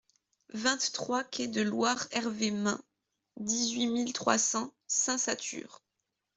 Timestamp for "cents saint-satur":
4.39-5.83